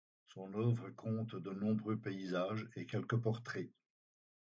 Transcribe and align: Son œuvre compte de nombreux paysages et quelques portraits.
Son 0.33 0.51
œuvre 0.55 0.89
compte 0.89 1.35
de 1.35 1.51
nombreux 1.51 1.95
paysages 1.95 2.67
et 2.75 2.87
quelques 2.87 3.17
portraits. 3.17 3.69